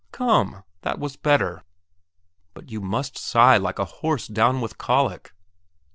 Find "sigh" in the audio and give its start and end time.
3.19-3.57